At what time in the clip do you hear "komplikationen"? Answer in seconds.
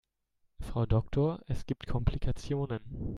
1.85-2.79